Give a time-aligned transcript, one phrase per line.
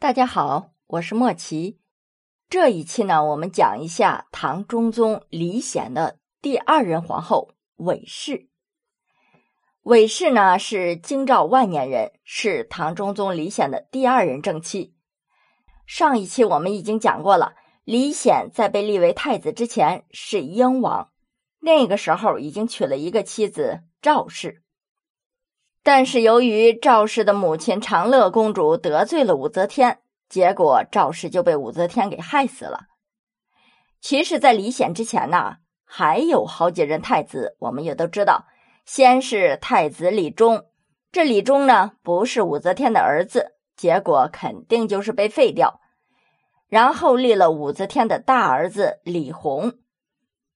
[0.00, 1.78] 大家好，我是莫奇。
[2.48, 8.48] 这一期呢，我们讲一下唐中宗李显的第二任皇后韦氏。
[9.82, 14.94] 韦氏呢是京兆万年人，是唐中宗李显的第二任正妻。
[15.84, 17.52] 上一期我们已经讲过了，
[17.84, 21.10] 李显在被立为太子之前是英王，
[21.60, 24.62] 那个时候已经娶了一个妻子赵氏。
[25.82, 32.82] 但是由于赵氏的母亲长乐公主得罪了武则天，结果赵氏就被武则天给害死了。
[34.00, 38.46] 其实，在李显之前呢，还有好几任太子，我们也都知道。
[38.84, 40.64] 先是太子李忠，
[41.12, 45.80] 这李忠呢不是武则天的儿子，结果肯定就是被废掉。
[46.68, 49.74] 然后立了武则天的大儿子李弘，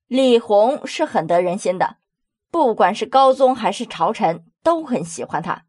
[0.07, 1.97] 李弘是很得人心的，
[2.51, 4.45] 不管是高宗还是朝臣。
[4.65, 5.67] 都很喜欢他，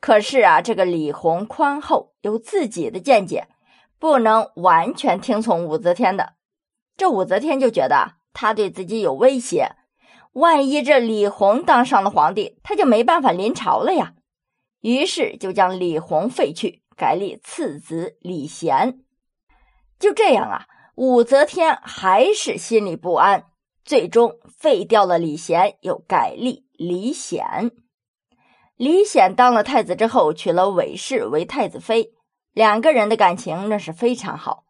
[0.00, 3.46] 可是啊，这个李弘宽厚，有自己的见解，
[4.00, 6.32] 不能完全听从武则天的。
[6.96, 9.76] 这武则天就觉得他对自己有威胁，
[10.32, 14.14] 万一这李弘当上了皇帝，他就没办法临朝了呀。
[14.80, 19.00] 于是就将李弘废去，改立次子李贤。
[19.98, 20.66] 就这样啊，
[20.96, 23.44] 武则天还是心里不安，
[23.84, 27.70] 最终废掉了李贤，又改立李显。
[28.82, 32.14] 李显当了太子之后，娶了韦氏为太子妃，
[32.50, 34.64] 两个人的感情那是非常好。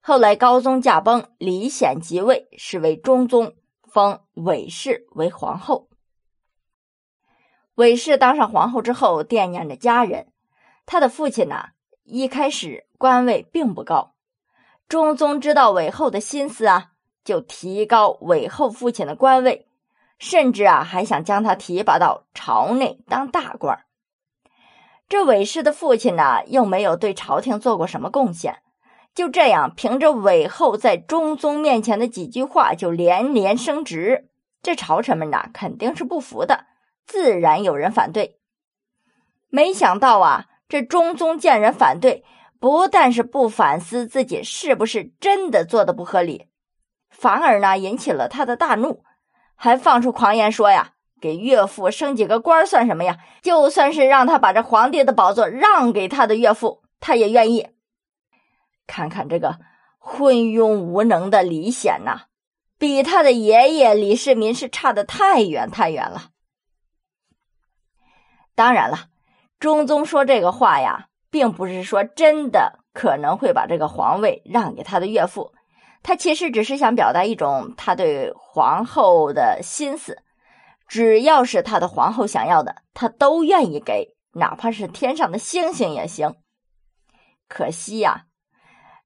[0.00, 5.88] 后来高宗驾崩，李显即位，是为中宗，封韦氏为皇后。
[7.76, 10.32] 韦氏当上皇后之后，惦念着家人，
[10.84, 11.66] 他的父亲呢，
[12.02, 14.16] 一开始官位并不高。
[14.88, 16.90] 中宗知道韦后的心思啊，
[17.22, 19.67] 就提高韦后父亲的官位。
[20.18, 23.84] 甚至啊，还想将他提拔到朝内当大官。
[25.08, 28.62] 这韦氏的父亲呢，又没有对朝廷做过什么贡献，
[29.14, 34.28] 就这样凭着韦后在中宗面前的几句话就连连升职，
[34.60, 36.66] 这朝臣们呐肯定是不服的，
[37.06, 38.38] 自然有人反对。
[39.48, 42.22] 没想到啊，这中宗见人反对，
[42.60, 46.48] 不但是不反思自己是不是真的做的不合理，
[47.08, 49.04] 反而呢引起了他的大怒。
[49.60, 53.18] 还放出狂言说呀，给岳父升几个官算什么呀？
[53.42, 57.70] 就算是让他把这皇帝的宝座让给他的岳父，他也愿意。
[58.86, 59.58] 看看这个
[59.98, 62.26] 昏庸无能的李显呐，
[62.78, 66.30] 比他的爷爷李世民是差的太远太远了。
[68.54, 69.08] 当然了，
[69.58, 75.52] 中宗说这个话呀，并不是说真的可能会把这个皇位让给他的岳父。
[76.08, 80.22] 他其实只是想表达一种他对皇后的心思，
[80.86, 86.36] 只要是他的皇后想要的，他都愿意给，哪怕是天上的星星也行。
[87.46, 88.24] 可惜呀，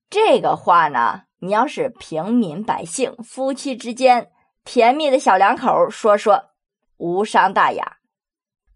[0.09, 4.31] 这个话呢，你要是平民百姓、夫妻之间
[4.65, 6.51] 甜蜜的小两口说说，
[6.99, 7.97] 无伤大雅。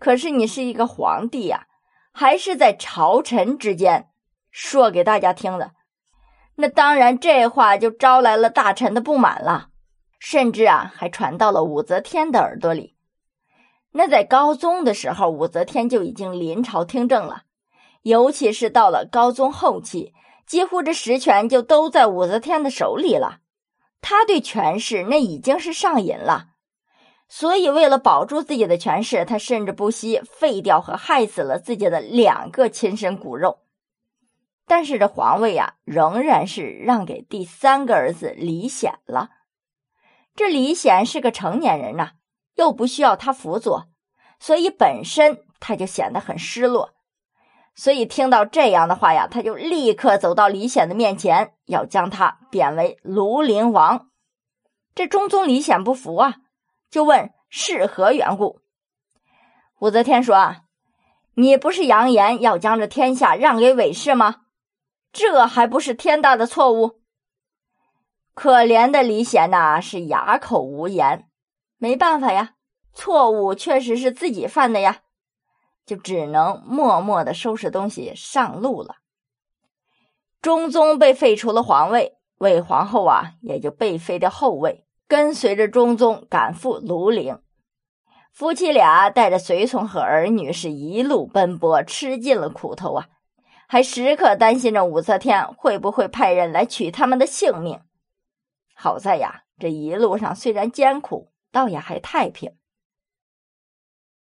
[0.01, 1.69] 可是你是一个皇帝呀，
[2.11, 4.09] 还是在朝臣之间
[4.51, 5.76] 说给大家听的。
[6.57, 9.69] 那当然，这话就招来了大臣的不满了，
[10.19, 12.97] 甚至啊，还传到了武则天的耳朵里。
[13.93, 17.43] 那在高宗的时候，武则天就已经临朝听政了，
[18.03, 20.15] 尤其是到了高宗后期，
[20.47, 23.41] 几乎这实权就都在武则天的手里了。
[24.01, 26.49] 他对权势那已经是上瘾了，
[27.29, 33.59] 所以为了保住自己的权势，他甚至不惜废掉和害死了自己的两个亲生骨肉。
[34.67, 39.31] 但是这皇位呀，仍然是让给第三个儿子李显了。
[40.35, 42.11] 这李显是个成年人呐，
[42.57, 43.87] 又不需要他辅佐，
[44.41, 46.95] 所以本身他就显得很失落。
[47.77, 54.09] 所以听到这样的话呀，他就立刻走到李显的面前，要将他贬为庐陵王。
[54.95, 56.37] 这中宗李显不服啊，
[56.91, 58.61] 就问是何缘故。
[59.79, 60.57] 武则天说：“，
[61.37, 64.37] 你不是扬言要将这天下让给韦氏吗？”
[65.19, 67.01] 这还不是天大的错误？
[68.35, 71.27] 可怜的李显呐，是哑口无言。
[71.79, 72.57] 没办法呀，
[72.93, 74.99] 错误确实是自己犯的呀，
[75.87, 78.97] 就只能默默的收拾东西上路了。
[80.43, 87.41] 中宗被废除了皇位，魏皇后啊也就被废掉后位，跟随着中宗赶赴庐陵。
[88.35, 93.09] 夫妻俩带着随从和儿女，是一路奔波，吃尽了苦头啊。
[93.69, 97.81] 还时刻担心着武则天会不会派人来取他们的性命。
[98.75, 102.57] 好在呀，这一路上虽然艰苦，倒也还太平。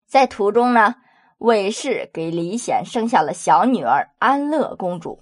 [0.07, 0.97] 在途中呢，
[1.39, 5.21] 韦氏给李显生下了小女儿安乐公主。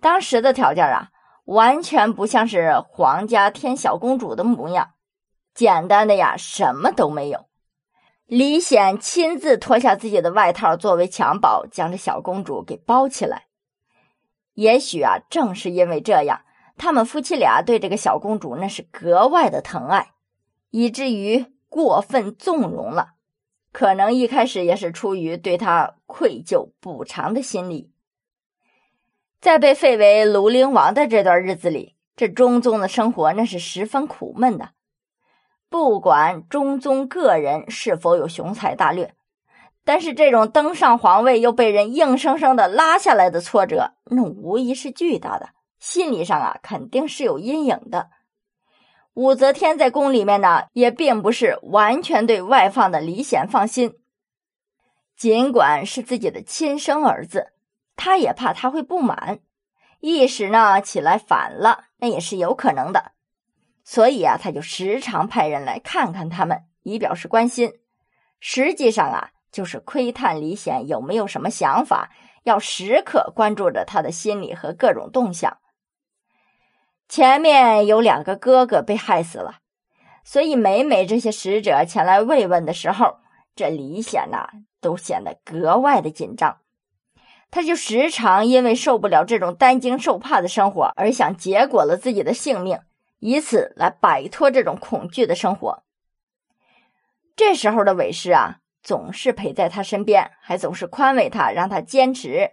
[0.00, 1.10] 当时的条件啊，
[1.44, 4.94] 完全不像是皇家添小公主的模样，
[5.52, 7.48] 简单的呀，什么都没有。
[8.28, 13.46] 李显亲自脱下自己的外套作为襁褓，将这小公主给包起来。
[14.52, 16.42] 也许啊，正是因为这样，
[16.76, 20.10] 他们夫妻俩对这个小公主那是格外的疼爱，
[20.68, 23.14] 以至于过分纵容了。
[23.72, 27.90] 可能一开始也是出于对她愧疚补偿的心理。
[29.40, 34.72] 在被废为庐陵王的这段日子里，这中宗的生活那是十分苦闷的。
[35.70, 39.14] 不管中宗个人是否有雄才大略，
[39.84, 45.50] 但是这种登上皇位又被人硬生生的拉下来的挫折，那无疑是巨大的。
[45.78, 48.10] 心理上啊，肯定是有阴影的。
[49.14, 53.94] 武则天在宫里面呢，也并不是完全对外放的李显放心，
[55.16, 57.52] 尽管是自己的亲生儿子。
[57.94, 59.40] 他也怕他会不满，
[60.00, 63.12] 一时呢起来反了，那也是有可能的。
[63.90, 67.72] 所以啊，他就时常派人来看看他们，以表示关心。
[68.38, 72.10] 实际上啊，就是窥探李显有没有什么想法，
[72.42, 75.56] 要时刻关注着他的心理和各种动向。
[77.08, 79.60] 前面有两个哥哥被害死了，
[80.22, 83.20] 所以每每这些使者前来慰问的时候，
[83.56, 84.50] 这李显呐
[84.82, 86.58] 都显得格外的紧张。
[87.50, 92.78] 他就时常因为受不了这种担惊受怕的生活，而想结果了自己的性命，
[93.18, 95.82] 以此来摆脱这种恐惧的生活。
[97.36, 102.50] 这时候的韦氏啊，总是陪在他身边，还总是宽慰他，让他坚持，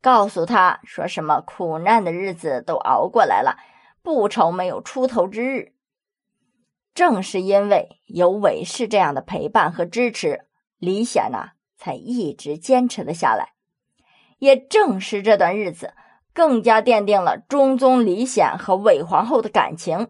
[0.00, 3.58] 告诉他说什么苦难的日子都熬过来了，
[4.02, 5.72] 不愁没有出头之日。
[6.94, 10.46] 正是因为有韦氏这样的陪伴和支持，
[10.78, 13.54] 李显呢，才一直坚持了下来。
[14.38, 15.94] 也正是这段日子，
[16.34, 20.08] 更加奠定了中宗李显和韦皇后的感情。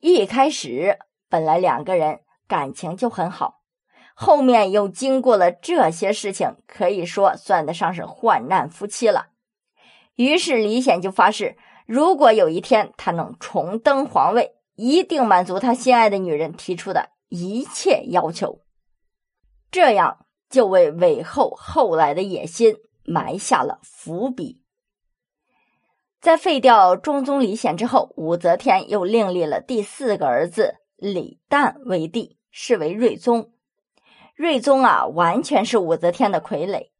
[0.00, 0.98] 一开始，
[1.30, 3.60] 本来两个人感情就很好，
[4.14, 9.28] 后面又经过了这些事情，可以说算得上是患难夫妻了。
[10.16, 11.56] 于是李显就发誓，
[11.86, 18.60] 如果有一天他能重登皇位，一定满足他心爱的女人提出的一切要求。
[19.70, 22.76] 这样就为韦后后来的野心。
[23.08, 24.60] 埋下了伏笔。
[26.26, 33.52] 在废掉中宗李显之后，武则天又另立了第四个儿子李旦为帝，是为睿宗。
[34.34, 36.90] 睿宗啊，完全是武则天的傀儡。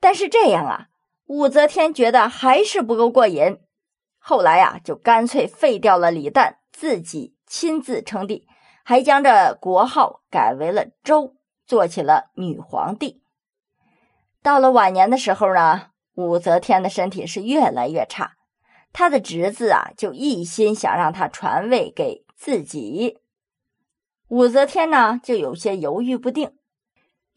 [0.00, 0.86] 但是这样啊，
[1.26, 3.60] 武则天觉得还是不够过瘾。
[4.18, 8.48] 后来啊，就干脆废掉了李旦，自己亲自称帝，
[8.82, 13.22] 还将这国号改为了周，做起了女皇帝。
[14.42, 18.32] 到了晚年的时候呢，武则天的身体是越来越差，
[18.92, 23.18] 他的侄子啊就一心想让他传位给自己。
[24.28, 26.52] 武则天呢就有些犹豫不定，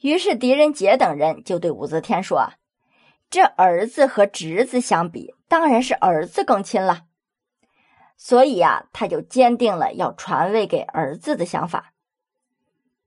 [0.01, 2.53] 于是狄仁杰等人就对武则天说：“，
[3.29, 7.03] 这儿子和侄子相比，当然是儿子更亲了。”
[8.17, 11.93] 所以啊，他就坚定了要传位给儿子的想法。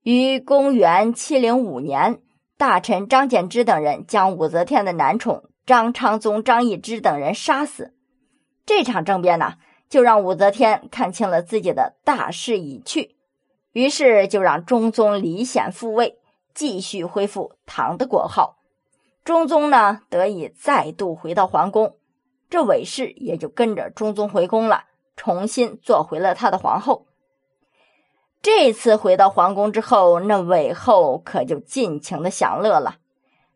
[0.02, 2.22] 于公元七零五年。
[2.58, 7.94] 大臣张柬之等人将武则天的男宠张昌宗、张易之等人杀死。
[8.66, 9.54] 这场政变呢，
[9.88, 13.14] 就让武则天看清了自己的大势已去，
[13.72, 16.18] 于是就让中宗李显复位，
[16.52, 18.58] 继续恢复唐的国号。
[19.24, 21.96] 中宗呢，得以再度回到皇宫，
[22.50, 24.84] 这韦氏也就跟着中宗回宫了，
[25.16, 27.06] 重新做回了他的皇后。
[28.42, 32.96] 这次回到皇宫之后，那韦后可就尽情的享乐了，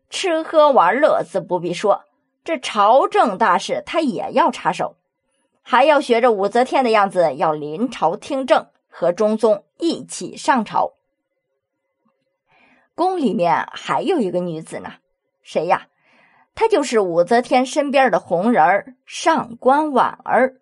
[0.09, 2.03] 吃喝玩乐自不必说，
[2.43, 4.97] 这朝政大事他也要插手，
[5.61, 10.93] 还要学着武则天的样子，要临朝听政，和中宗一起上朝。
[12.95, 14.93] 宫里面还有一个女子呢，
[15.41, 15.87] 谁呀？
[16.53, 20.57] 她就是武则天身边的红人儿上官婉儿。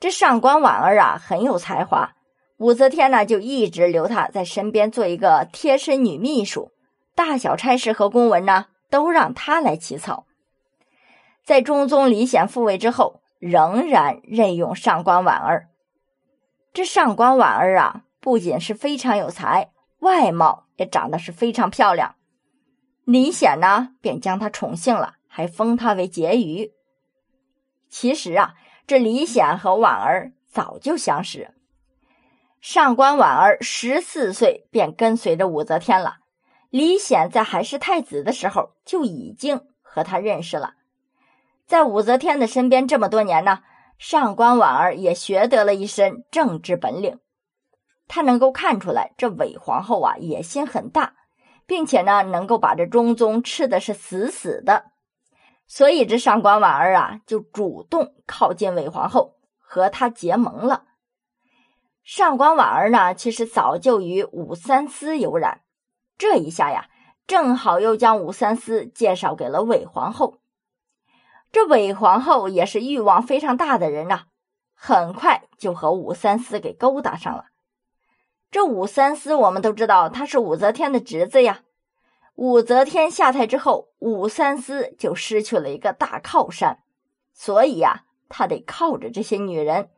[0.00, 2.14] 这上官婉儿啊，很有才华。
[2.56, 6.72] 武则天呢，就一直留她在身边做一个贴身女秘书，
[7.14, 10.24] 大小差事和公文呢，都让她来起草。
[11.44, 15.68] 在中宗李显复位之后，仍然任用上官婉儿。
[16.72, 22.16] 这上官婉儿啊，不仅是非常有才，外貌也长得是非常漂亮。
[23.04, 26.72] 李显呢，便将她宠幸了，还封她为婕妤。
[27.88, 28.54] 其实啊，
[28.86, 31.54] 这李显和婉儿早就相识。
[32.60, 36.16] 上官婉儿十四岁便跟随着武则天了，
[36.70, 40.74] 李显在还是太子的时候就已经和他认识了。
[41.66, 43.58] 在武则天的身边这么多年呢，
[43.98, 47.18] 上官婉儿也学得了一身政治本领。
[48.06, 51.14] 他能够看出来，这韦皇后啊野心很大，
[51.66, 54.84] 并且呢能够把这中宗吃的是死死的。
[55.66, 60.84] 所以这上官婉儿啊就主动靠近韦皇后，和她结盟了。
[62.04, 65.62] 上官婉儿呢其实早就与武三思有染，
[66.16, 66.88] 这一下呀
[67.26, 70.38] 正好又将武三思介绍给了韦皇后。
[71.56, 74.24] 这韦皇后也是欲望非常大的人呐，
[74.74, 77.46] 很快就和武三思给勾搭上了。
[78.50, 81.62] 这武三思我们都知道，他是武则天的侄子呀。
[82.34, 86.80] 武则天下台之后，武三思就失去了一个大靠山，
[87.32, 89.88] 所以呀，他得靠着这些女人，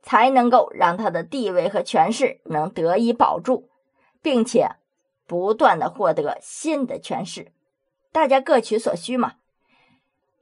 [0.00, 3.68] 才能够让他的地位和权势能得以保住，
[4.22, 4.70] 并且
[5.26, 7.52] 不断的获得新的权势，
[8.10, 9.34] 大家各取所需嘛。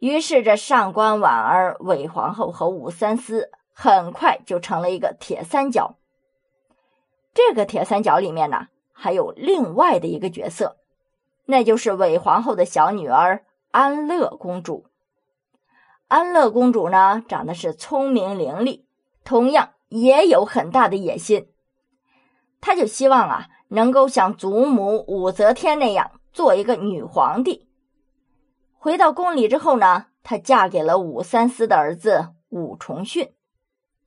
[0.02, 5.94] 于是，这上官婉儿、韦皇后和武三思很快就成了一个铁三角。
[7.32, 10.76] 这个铁三角里面呢，还有另外的一个角色，
[11.44, 14.86] 那就是韦皇后的小女儿安乐公主。
[16.08, 18.82] 安乐公主呢，长得是聪明伶俐，
[19.22, 21.46] 同样也有很大的野心。
[22.60, 27.68] 她就希望啊，能够像祖母武则天那样做一个女皇帝。
[28.82, 33.30] 回到宫里之后呢，她嫁给了武三思的儿子武重训。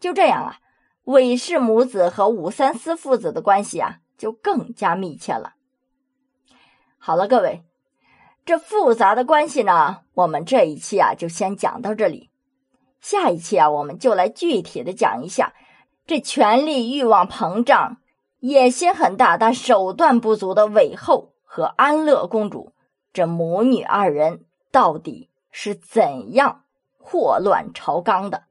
[0.02, 0.58] 就这样啊，
[1.06, 5.54] 韦氏母子和武三思父子的关系啊，就更加密切了。
[6.98, 7.64] 好了，各位，
[8.44, 12.30] 这复杂的关系呢，我们这一期啊就先讲到这里。
[13.00, 15.54] 下一期啊，我们就来具体的讲一下
[16.06, 18.00] 这权力欲望膨胀、
[18.42, 22.74] 野心很大但手段不足的韦后和安乐公主
[23.14, 24.44] 这母女二人。
[24.76, 26.66] 到底是怎样
[26.98, 28.44] 祸乱朝纲的？